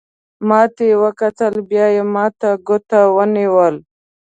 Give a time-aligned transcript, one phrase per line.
[0.47, 3.75] ما ته وکتل، بیا یې ما ته ګوته ونیول.